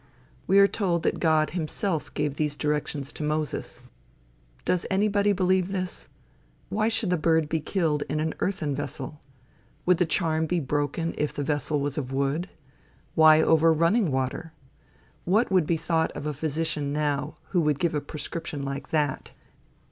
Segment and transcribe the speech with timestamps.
[0.47, 3.81] We are told that God himself gave these directions to Moses.
[4.65, 6.09] Does anybody believe this?
[6.69, 9.21] Why should the bird be killed in an earthen vessel?
[9.85, 12.49] Would the charm be broken if the vessel was of wood?
[13.13, 14.53] Why over running water?
[15.23, 19.33] What would be thought of a physician now, who would give a prescription like that?